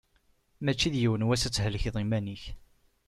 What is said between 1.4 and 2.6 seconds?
ad thelkeḍ iman-ik.